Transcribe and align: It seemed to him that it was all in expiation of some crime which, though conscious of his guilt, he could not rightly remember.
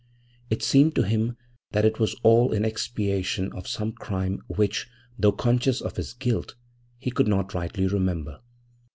It 0.49 0.63
seemed 0.63 0.95
to 0.95 1.03
him 1.03 1.37
that 1.73 1.85
it 1.85 1.99
was 1.99 2.15
all 2.23 2.53
in 2.53 2.65
expiation 2.65 3.53
of 3.53 3.67
some 3.67 3.91
crime 3.91 4.41
which, 4.47 4.87
though 5.19 5.31
conscious 5.31 5.79
of 5.79 5.95
his 5.97 6.13
guilt, 6.13 6.55
he 6.97 7.11
could 7.11 7.27
not 7.27 7.53
rightly 7.53 7.85
remember. 7.85 8.39